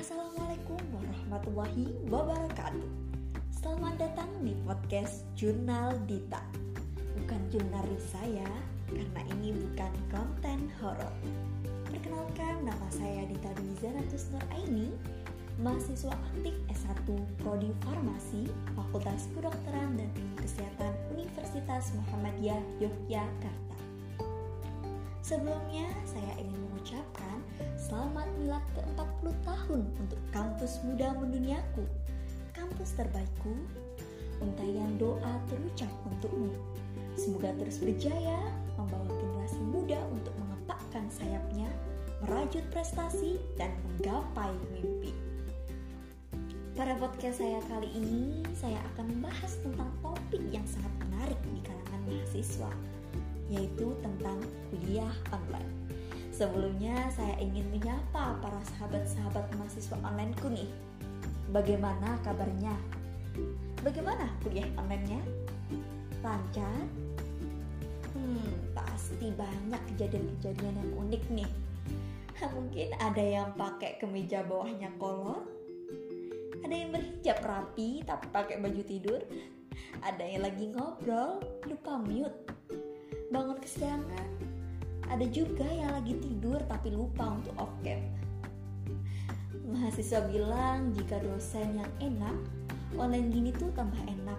Assalamualaikum 0.00 0.80
warahmatullahi 0.96 1.92
wabarakatuh. 2.08 2.88
Selamat 3.52 4.00
datang 4.00 4.32
di 4.40 4.56
podcast 4.64 5.28
Jurnal 5.36 5.92
Dita. 6.08 6.40
Bukan 7.20 7.40
jurnal 7.52 7.84
Risa 7.84 8.24
ya, 8.24 8.48
karena 8.88 9.20
ini 9.36 9.52
bukan 9.52 9.92
konten 10.08 10.72
horor. 10.80 11.12
Perkenalkan, 11.84 12.64
nama 12.64 12.88
saya 12.88 13.28
Dita 13.28 13.52
Dwi 13.60 13.76
Zaratus 13.76 14.32
Nur 14.32 14.40
Aini 14.56 14.88
Mahasiswa 15.60 16.16
aktif 16.16 16.56
S1 16.72 17.04
Prodi 17.44 17.68
Farmasi 17.84 18.48
Fakultas 18.72 19.28
Kedokteran 19.36 20.00
dan 20.00 20.08
Ilmu 20.16 20.36
Kesehatan 20.40 20.96
Universitas 21.12 21.92
Muhammadiyah 21.92 22.64
Yogyakarta. 22.80 23.76
Sebelumnya, 25.20 25.92
saya 26.08 26.40
ingin 26.40 26.56
mengucapkan 26.72 27.39
selamat 27.78 28.28
milad 28.38 28.64
ke-40 28.76 29.26
tahun 29.42 29.80
untuk 29.98 30.20
kampus 30.30 30.80
muda 30.84 31.14
menduniaku. 31.16 31.84
Kampus 32.52 32.92
terbaikku, 32.96 33.54
untayan 34.40 34.96
doa 35.00 35.32
terucap 35.48 35.90
untukmu. 36.08 36.52
Semoga 37.16 37.52
terus 37.60 37.80
berjaya 37.80 38.40
membawa 38.76 39.08
generasi 39.08 39.60
muda 39.68 40.00
untuk 40.12 40.32
mengepakkan 40.36 41.04
sayapnya, 41.12 41.68
merajut 42.24 42.64
prestasi, 42.72 43.40
dan 43.56 43.72
menggapai 43.84 44.52
mimpi. 44.76 45.12
Pada 46.76 46.96
podcast 46.96 47.44
saya 47.44 47.60
kali 47.68 47.92
ini, 47.92 48.40
saya 48.56 48.80
akan 48.94 49.12
membahas 49.12 49.60
tentang 49.60 49.90
topik 50.00 50.40
yang 50.48 50.64
sangat 50.64 50.92
menarik 51.04 51.40
di 51.52 51.60
kalangan 51.60 52.02
mahasiswa, 52.08 52.72
yaitu 53.52 53.92
tentang 54.00 54.40
kuliah 54.72 55.12
online. 55.28 55.79
Sebelumnya 56.40 56.96
saya 57.12 57.36
ingin 57.36 57.68
menyapa 57.68 58.40
para 58.40 58.56
sahabat-sahabat 58.72 59.44
mahasiswa 59.60 59.92
onlineku 60.00 60.48
nih. 60.48 60.72
Bagaimana 61.52 62.16
kabarnya? 62.24 62.72
Bagaimana 63.84 64.24
kuliah 64.40 64.64
online-nya? 64.80 65.20
Lancar? 66.24 66.88
Hmm, 68.16 68.56
pasti 68.72 69.28
banyak 69.36 69.84
kejadian-kejadian 69.92 70.80
yang 70.80 70.92
unik 70.96 71.22
nih. 71.28 71.50
Mungkin 72.56 72.88
ada 72.96 73.20
yang 73.20 73.52
pakai 73.52 74.00
kemeja 74.00 74.40
bawahnya 74.40 74.88
kolor, 74.96 75.44
ada 76.64 76.72
yang 76.72 76.88
berhijab 76.88 77.36
rapi 77.44 78.00
tapi 78.08 78.32
pakai 78.32 78.56
baju 78.64 78.80
tidur, 78.88 79.20
ada 80.00 80.24
yang 80.24 80.48
lagi 80.48 80.72
ngobrol 80.72 81.44
lupa 81.68 82.00
mute 82.00 82.48
bangun 83.28 83.60
kesiangan. 83.60 84.39
Ada 85.10 85.26
juga 85.26 85.66
yang 85.66 85.90
lagi 85.90 86.14
tidur 86.22 86.62
tapi 86.70 86.94
lupa 86.94 87.34
untuk 87.34 87.50
off 87.58 87.74
cam. 87.82 87.98
Mahasiswa 89.66 90.22
bilang 90.30 90.94
jika 90.94 91.18
dosen 91.18 91.82
yang 91.82 91.92
enak, 91.98 92.38
online 92.94 93.34
gini 93.34 93.50
tuh 93.50 93.74
tambah 93.74 93.98
enak. 94.06 94.38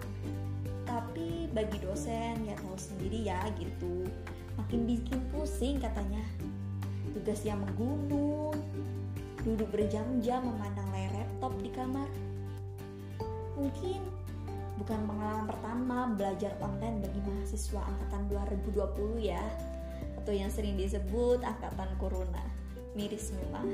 Tapi 0.88 1.52
bagi 1.52 1.76
dosen 1.84 2.48
ya 2.48 2.56
tahu 2.56 2.76
sendiri 2.80 3.20
ya 3.20 3.36
gitu. 3.60 4.08
Makin 4.56 4.88
bikin 4.88 5.20
pusing 5.28 5.76
katanya. 5.76 6.24
Tugas 7.12 7.44
yang 7.44 7.60
menggunung, 7.60 8.56
duduk 9.44 9.68
berjam-jam 9.76 10.40
memandang 10.40 10.88
layar 10.88 11.12
laptop 11.20 11.52
di 11.60 11.68
kamar. 11.68 12.08
Mungkin 13.60 14.00
bukan 14.80 15.04
pengalaman 15.04 15.46
pertama 15.52 15.96
belajar 16.16 16.56
online 16.64 17.04
bagi 17.04 17.20
mahasiswa 17.28 17.84
angkatan 17.84 18.24
2020 18.32 19.20
ya 19.20 19.44
atau 20.22 20.30
yang 20.30 20.48
sering 20.54 20.78
disebut 20.78 21.42
angkatan 21.42 21.90
corona. 21.98 22.46
Miris 22.94 23.34
memang. 23.34 23.66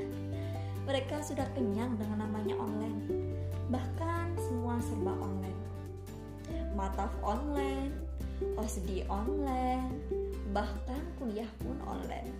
Mereka 0.89 1.21
sudah 1.21 1.45
kenyang 1.53 1.93
dengan 2.01 2.25
namanya 2.25 2.57
online. 2.57 3.05
Bahkan 3.69 4.33
semua 4.41 4.81
serba 4.81 5.13
online. 5.13 5.61
Mataf 6.73 7.13
online 7.21 7.93
OSD 8.57 9.05
online 9.11 9.93
bahkan 10.49 11.03
kuliah 11.21 11.47
pun 11.61 11.77
online. 11.85 12.31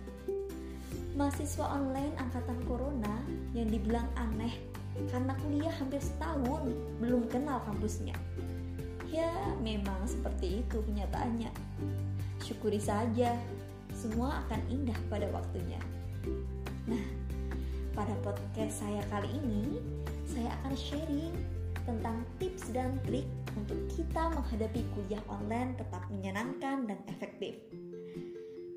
Mahasiswa 1.14 1.66
online 1.68 2.16
angkatan 2.18 2.58
corona 2.66 3.20
yang 3.54 3.68
dibilang 3.68 4.08
aneh 4.16 4.58
karena 5.12 5.36
kuliah 5.44 5.74
hampir 5.78 6.02
setahun 6.02 6.72
belum 6.98 7.28
kenal 7.30 7.62
kampusnya. 7.68 8.16
Ya, 9.10 9.30
memang 9.58 10.06
seperti 10.06 10.62
itu 10.62 10.82
kenyataannya. 10.86 11.50
Syukuri 12.40 12.78
saja, 12.78 13.34
semua 14.00 14.40
akan 14.48 14.60
indah 14.72 14.96
pada 15.12 15.28
waktunya. 15.28 15.76
Nah, 16.88 17.04
pada 17.92 18.16
podcast 18.24 18.80
saya 18.80 19.04
kali 19.12 19.28
ini, 19.28 19.76
saya 20.24 20.48
akan 20.64 20.72
sharing 20.72 21.36
tentang 21.84 22.24
tips 22.40 22.72
dan 22.72 22.96
trik 23.04 23.28
untuk 23.52 23.76
kita 23.92 24.32
menghadapi 24.32 24.80
kuliah 24.96 25.20
online 25.28 25.76
tetap 25.76 26.00
menyenangkan 26.08 26.88
dan 26.88 26.96
efektif. 27.12 27.60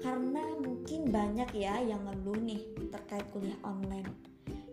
Karena 0.04 0.44
mungkin 0.60 1.08
banyak 1.08 1.56
ya 1.56 1.80
yang 1.80 2.04
ngeluh 2.04 2.44
nih 2.44 2.68
terkait 2.92 3.24
kuliah 3.32 3.56
online. 3.64 4.12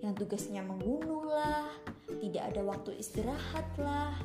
Yang 0.03 0.27
tugasnya 0.27 0.67
menggunung 0.67 1.31
lah, 1.31 1.71
tidak 2.19 2.51
ada 2.51 2.67
waktu 2.67 2.99
istirahat 2.99 3.71
lah, 3.79 4.19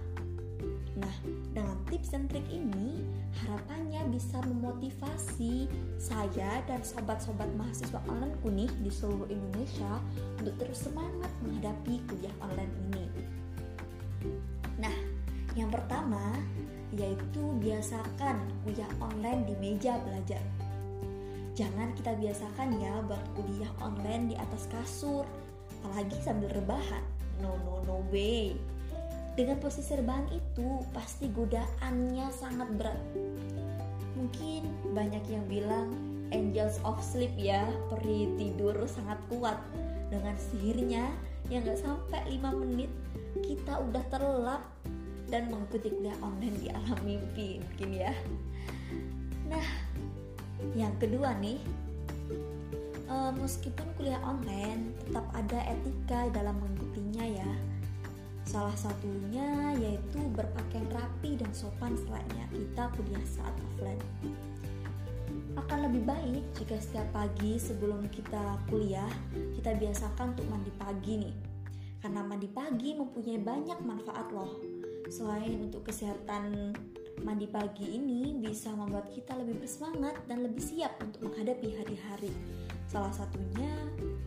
tips 1.95 2.11
dan 2.11 2.27
trik 2.27 2.43
ini, 2.51 3.07
harapannya 3.39 4.03
bisa 4.11 4.43
memotivasi 4.43 5.71
saya 5.95 6.59
dan 6.67 6.83
sobat-sobat 6.83 7.47
mahasiswa 7.55 8.03
online 8.11 8.35
kunih 8.43 8.67
di 8.83 8.91
seluruh 8.91 9.31
Indonesia 9.31 10.03
untuk 10.43 10.59
terus 10.59 10.83
semangat 10.83 11.31
menghadapi 11.39 12.03
kuliah 12.03 12.35
online 12.43 12.73
ini. 12.91 13.05
Nah, 14.75 14.91
yang 15.55 15.71
pertama 15.71 16.35
yaitu 16.91 17.43
biasakan 17.63 18.43
kuliah 18.67 18.91
online 18.99 19.47
di 19.47 19.55
meja 19.63 19.95
belajar. 20.03 20.43
Jangan 21.55 21.95
kita 21.95 22.11
biasakan 22.19 22.75
ya 22.75 22.91
buat 23.07 23.23
kuliah 23.39 23.71
online 23.79 24.27
di 24.27 24.35
atas 24.35 24.67
kasur, 24.67 25.23
apalagi 25.79 26.19
sambil 26.19 26.51
rebahan. 26.51 27.07
No, 27.39 27.55
no, 27.63 27.79
no 27.87 28.03
way 28.11 28.59
dengan 29.35 29.59
posisi 29.59 29.91
rebahan 29.91 30.31
itu 30.31 30.79
pasti 30.95 31.27
godaannya 31.27 32.27
sangat 32.31 32.71
berat. 32.79 32.99
Mungkin 34.15 34.63
banyak 34.95 35.23
yang 35.27 35.43
bilang 35.51 35.91
angels 36.31 36.79
of 36.87 36.95
sleep 37.03 37.35
ya, 37.35 37.67
peri 37.91 38.31
tidur 38.39 38.75
sangat 38.87 39.19
kuat. 39.27 39.59
Dengan 40.07 40.39
sihirnya 40.39 41.11
yang 41.51 41.67
gak 41.67 41.83
sampai 41.83 42.23
5 42.31 42.63
menit 42.63 42.91
kita 43.43 43.83
udah 43.83 44.03
terlelap 44.07 44.63
dan 45.27 45.51
mengikuti 45.51 45.91
kuliah 45.91 46.15
online 46.23 46.55
di 46.55 46.67
alam 46.71 46.99
mimpi 47.03 47.59
mungkin 47.59 47.89
ya. 47.91 48.13
Nah, 49.51 49.67
yang 50.79 50.95
kedua 50.95 51.35
nih, 51.43 51.59
uh, 53.11 53.35
meskipun 53.35 53.83
kuliah 53.99 54.21
online 54.23 54.95
tetap 55.03 55.27
ada 55.35 55.59
etika 55.75 56.31
dalam 56.31 56.55
mengikutinya 56.63 57.25
ya 57.27 57.51
Salah 58.45 58.77
satunya 58.77 59.73
yaitu 59.81 60.21
berpakaian 60.37 60.85
rapi 60.93 61.33
dan 61.33 61.49
sopan 61.49 61.97
selayaknya 61.97 62.45
kita 62.53 62.83
kuliah 62.93 63.25
saat 63.25 63.53
offline. 63.57 64.01
Akan 65.57 65.89
lebih 65.89 66.05
baik 66.05 66.45
jika 66.53 66.77
setiap 66.77 67.09
pagi 67.09 67.57
sebelum 67.57 68.05
kita 68.13 68.61
kuliah, 68.69 69.09
kita 69.57 69.73
biasakan 69.73 70.37
untuk 70.37 70.45
mandi 70.47 70.71
pagi 70.77 71.13
nih. 71.25 71.35
Karena 72.05 72.21
mandi 72.21 72.45
pagi 72.45 72.93
mempunyai 72.93 73.41
banyak 73.41 73.79
manfaat 73.81 74.29
loh. 74.29 74.61
Selain 75.09 75.57
untuk 75.65 75.89
kesehatan 75.89 76.77
mandi 77.25 77.49
pagi 77.49 77.97
ini 77.97 78.37
bisa 78.37 78.69
membuat 78.77 79.09
kita 79.09 79.33
lebih 79.41 79.57
bersemangat 79.63 80.21
dan 80.29 80.45
lebih 80.45 80.61
siap 80.61 80.93
untuk 81.01 81.25
menghadapi 81.25 81.81
hari-hari. 81.81 82.29
Salah 82.85 83.09
satunya 83.09 83.73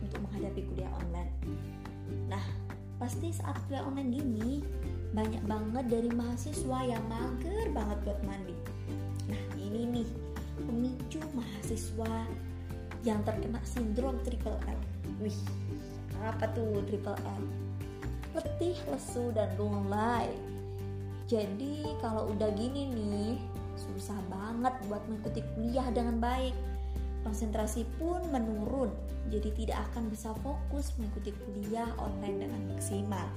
untuk 0.03 0.19
menghadapi 0.27 0.59
kuliah 0.67 0.91
online. 1.07 1.31
Nah, 2.27 2.68
pasti 2.99 3.31
saat 3.31 3.55
kuliah 3.65 3.87
online 3.87 4.11
gini 4.11 4.51
banyak 5.15 5.41
banget 5.47 5.85
dari 5.89 6.11
mahasiswa 6.13 6.79
yang 6.85 7.01
mager 7.09 7.65
banget 7.73 7.97
buat 8.05 8.19
mandi. 8.27 8.57
Nah 9.31 9.43
ini 9.57 9.81
nih 9.89 10.09
pemicu 10.67 11.23
mahasiswa 11.33 12.27
yang 13.07 13.23
terkena 13.23 13.63
sindrom 13.63 14.19
triple 14.27 14.59
L. 14.67 14.81
Wih, 15.23 15.39
apa 16.19 16.51
tuh 16.51 16.83
triple 16.85 17.15
L? 17.15 17.43
Letih, 18.35 18.77
lesu, 18.91 19.31
dan 19.33 19.49
lunglai. 19.57 20.29
Jadi 21.25 21.87
kalau 22.03 22.29
udah 22.35 22.51
gini 22.53 22.91
nih, 22.93 23.35
susah 23.79 24.19
banget 24.27 24.75
buat 24.85 25.01
mengikuti 25.07 25.41
kuliah 25.55 25.87
dengan 25.89 26.19
baik 26.19 26.53
konsentrasi 27.23 27.83
pun 27.97 28.23
menurun, 28.31 28.91
jadi 29.27 29.49
tidak 29.53 29.77
akan 29.91 30.09
bisa 30.09 30.31
fokus 30.41 30.95
mengikuti 30.97 31.35
kuliah 31.45 31.89
online 31.99 32.37
dengan 32.47 32.61
maksimal. 32.75 33.27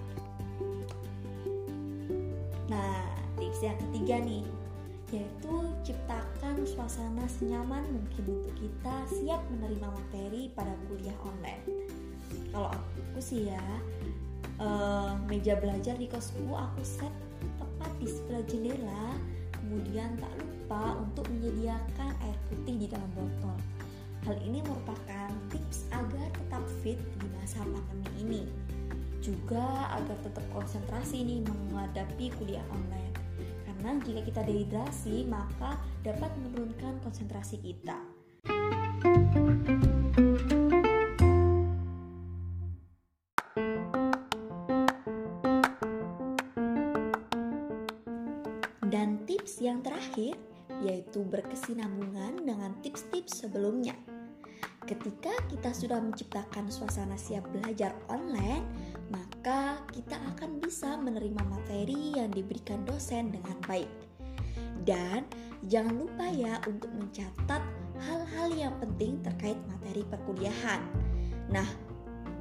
Nah, 2.71 3.05
tips 3.37 3.61
yang 3.61 3.77
ketiga 3.89 4.17
nih, 4.23 4.45
yaitu 5.13 5.55
ciptakan 5.85 6.65
suasana 6.65 7.27
senyaman 7.29 7.85
mungkin 7.93 8.41
untuk 8.41 8.55
kita 8.57 8.97
siap 9.13 9.45
menerima 9.53 9.89
materi 9.93 10.49
pada 10.57 10.73
kuliah 10.89 11.19
online. 11.21 11.65
Kalau 12.49 12.73
aku 12.73 13.21
sih 13.21 13.53
ya, 13.53 13.61
uh, 14.63 15.13
meja 15.29 15.59
belajar 15.59 15.99
di 15.99 16.07
kosku 16.09 16.55
aku 16.55 16.81
set 16.81 17.13
tepat 17.59 17.93
di 17.99 18.07
sebelah 18.09 18.45
jendela 18.47 19.07
kemudian 19.63 20.19
tak 20.19 20.33
lupa 20.39 20.99
untuk 21.01 21.27
menyediakan 21.31 22.13
air 22.23 22.39
putih 22.53 22.85
di 22.85 22.87
dalam 22.93 23.09
botol. 23.17 23.57
Hal 24.29 24.37
ini 24.45 24.61
merupakan 24.61 25.33
tips 25.49 25.89
agar 25.91 26.29
tetap 26.37 26.63
fit 26.85 27.01
di 27.19 27.27
masa 27.41 27.65
pandemi 27.65 28.07
ini. 28.21 28.43
Juga 29.25 29.89
agar 29.97 30.21
tetap 30.21 30.45
konsentrasi 30.53 31.25
nih 31.25 31.41
menghadapi 31.49 32.29
kuliah 32.37 32.63
online. 32.71 33.17
Karena 33.65 33.99
jika 34.05 34.21
kita 34.29 34.41
dehidrasi 34.45 35.27
maka 35.27 35.81
dapat 36.05 36.31
menurunkan 36.39 37.01
konsentrasi 37.03 37.59
kita. 37.59 37.99
Dan 48.87 49.25
tips 49.25 49.59
yang 49.65 49.81
terakhir 49.81 50.37
yaitu 50.83 51.23
berkesinambungan 51.23 52.43
dengan 52.43 52.75
tips-tips 52.83 53.47
sebelumnya. 53.47 53.95
Ketika 54.83 55.31
kita 55.47 55.71
sudah 55.71 56.03
menciptakan 56.03 56.67
suasana 56.67 57.15
siap 57.15 57.47
belajar 57.55 57.95
online, 58.11 58.67
maka 59.15 59.79
kita 59.95 60.19
akan 60.35 60.59
bisa 60.59 60.99
menerima 60.99 61.43
materi 61.47 62.19
yang 62.19 62.35
diberikan 62.35 62.83
dosen 62.83 63.31
dengan 63.31 63.55
baik. 63.71 63.91
Dan 64.83 65.23
jangan 65.71 66.03
lupa 66.03 66.27
ya 66.35 66.59
untuk 66.67 66.91
mencatat 66.99 67.63
hal-hal 68.03 68.51
yang 68.51 68.75
penting 68.83 69.23
terkait 69.23 69.55
materi 69.71 70.03
perkuliahan. 70.11 70.83
Nah, 71.55 71.69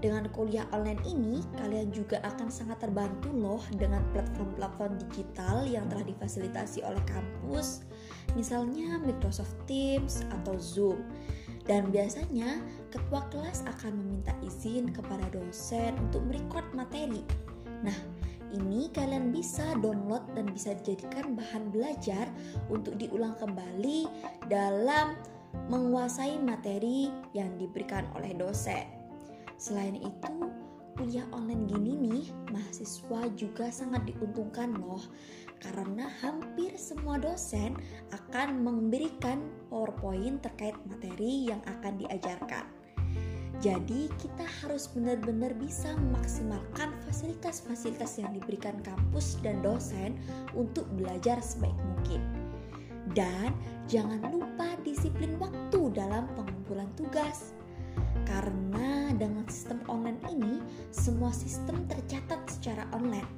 dengan 0.02 0.26
kuliah 0.34 0.66
online 0.74 0.98
ini, 1.06 1.46
kalian 1.62 1.94
juga 1.94 2.18
akan 2.26 2.50
sangat 2.50 2.82
terbantu 2.82 3.30
loh 3.30 3.62
dengan 3.78 4.02
platform-platform 4.18 4.98
digital 4.98 5.62
yang 5.70 5.86
telah 5.94 6.02
difasilitasi 6.02 6.82
oleh 6.82 7.02
kampus, 7.06 7.86
misalnya 8.34 8.98
Microsoft 9.02 9.56
Teams 9.66 10.26
atau 10.42 10.56
Zoom. 10.58 11.00
Dan 11.66 11.94
biasanya, 11.94 12.58
ketua 12.90 13.30
kelas 13.30 13.64
akan 13.70 13.94
meminta 13.96 14.34
izin 14.42 14.90
kepada 14.90 15.30
dosen 15.30 15.94
untuk 16.10 16.26
merecord 16.26 16.66
materi. 16.74 17.22
Nah, 17.86 17.96
ini 18.52 18.92
kalian 18.92 19.32
bisa 19.32 19.78
download 19.80 20.26
dan 20.36 20.52
bisa 20.52 20.76
dijadikan 20.76 21.40
bahan 21.40 21.72
belajar 21.72 22.28
untuk 22.68 23.00
diulang 23.00 23.38
kembali 23.40 24.10
dalam 24.52 25.16
menguasai 25.72 26.40
materi 26.42 27.12
yang 27.32 27.56
diberikan 27.56 28.08
oleh 28.18 28.36
dosen. 28.36 28.84
Selain 29.56 29.96
itu, 29.96 30.36
kuliah 30.98 31.26
online 31.32 31.68
gini 31.70 31.94
nih, 31.96 32.26
mahasiswa 32.52 33.22
juga 33.38 33.72
sangat 33.72 34.04
diuntungkan 34.08 34.76
loh 34.76 35.02
karena 35.62 36.10
hampir 36.26 36.74
semua 36.76 37.22
dosen 37.22 37.78
akan 38.12 38.66
memberikan 38.66 39.46
PowerPoint 39.70 40.42
terkait 40.42 40.76
materi 40.90 41.48
yang 41.48 41.62
akan 41.70 42.02
diajarkan. 42.02 42.66
Jadi, 43.62 44.10
kita 44.18 44.42
harus 44.66 44.90
benar-benar 44.90 45.54
bisa 45.54 45.94
memaksimalkan 45.94 46.98
fasilitas-fasilitas 47.06 48.18
yang 48.18 48.34
diberikan 48.34 48.82
kampus 48.82 49.38
dan 49.46 49.62
dosen 49.62 50.18
untuk 50.58 50.90
belajar 50.98 51.38
sebaik 51.38 51.78
mungkin. 51.78 52.26
Dan 53.14 53.54
jangan 53.86 54.34
lupa 54.34 54.74
disiplin 54.82 55.38
waktu 55.38 55.94
dalam 55.94 56.26
pengumpulan 56.34 56.90
tugas 56.98 57.54
karena 58.26 58.81
dengan 59.22 59.46
sistem 59.46 59.78
online 59.86 60.18
ini, 60.34 60.58
semua 60.90 61.30
sistem 61.30 61.86
tercatat 61.86 62.42
secara 62.50 62.90
online. 62.90 63.30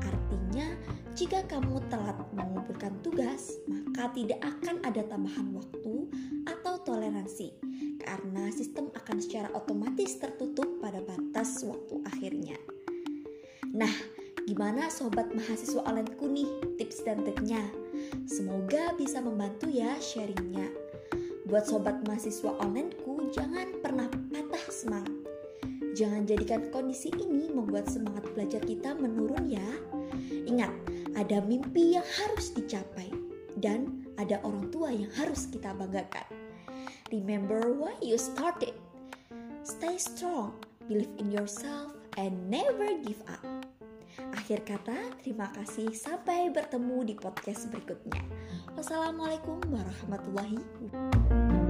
Artinya, 0.00 0.64
jika 1.12 1.44
kamu 1.44 1.76
telat 1.92 2.16
mengumpulkan 2.32 2.96
tugas, 3.04 3.52
maka 3.68 4.08
tidak 4.16 4.40
akan 4.40 4.80
ada 4.80 5.04
tambahan 5.04 5.52
waktu 5.52 6.08
atau 6.48 6.80
toleransi, 6.88 7.52
karena 8.00 8.48
sistem 8.48 8.88
akan 8.96 9.20
secara 9.20 9.52
otomatis 9.52 10.16
tertutup 10.16 10.80
pada 10.80 11.04
batas 11.04 11.60
waktu 11.68 12.00
akhirnya. 12.08 12.56
Nah, 13.76 13.92
gimana 14.48 14.88
sobat 14.88 15.36
mahasiswa 15.36 15.84
online 15.84 16.16
nih 16.16 16.48
tips 16.80 17.04
dan 17.04 17.20
triknya? 17.28 17.60
Semoga 18.24 18.96
bisa 18.96 19.20
membantu 19.20 19.68
ya 19.68 20.00
sharingnya. 20.00 20.72
Buat 21.44 21.68
sobat 21.68 22.00
mahasiswa 22.08 22.56
onlineku, 22.56 23.28
jangan. 23.36 23.75
Jangan 25.96 26.28
jadikan 26.28 26.68
kondisi 26.68 27.08
ini 27.16 27.48
membuat 27.48 27.88
semangat 27.88 28.28
belajar 28.36 28.60
kita 28.60 28.92
menurun 28.92 29.48
ya. 29.48 29.64
Ingat, 30.28 30.68
ada 31.16 31.40
mimpi 31.40 31.96
yang 31.96 32.04
harus 32.04 32.52
dicapai 32.52 33.08
dan 33.56 34.04
ada 34.20 34.36
orang 34.44 34.68
tua 34.68 34.92
yang 34.92 35.08
harus 35.16 35.48
kita 35.48 35.72
banggakan. 35.72 36.28
Remember 37.08 37.72
why 37.72 37.96
you 38.04 38.20
started. 38.20 38.76
Stay 39.64 39.96
strong, 39.96 40.52
believe 40.84 41.10
in 41.16 41.32
yourself, 41.32 41.96
and 42.20 42.36
never 42.52 42.92
give 43.00 43.24
up. 43.32 43.40
Akhir 44.36 44.68
kata, 44.68 45.16
terima 45.24 45.48
kasih. 45.56 45.96
Sampai 45.96 46.52
bertemu 46.52 47.08
di 47.08 47.14
podcast 47.16 47.72
berikutnya. 47.72 48.20
Wassalamualaikum 48.76 49.64
warahmatullahi 49.72 50.60
wabarakatuh. 50.92 51.65